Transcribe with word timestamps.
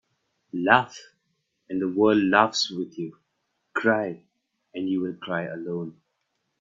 Laugh 0.65 0.99
and 1.69 1.79
the 1.79 1.87
world 1.87 2.23
laughs 2.23 2.71
with 2.71 2.97
you. 2.97 3.17
Cry 3.73 4.23
and 4.73 4.89
you 4.89 5.15
cry 5.21 5.43
alone. 5.43 6.01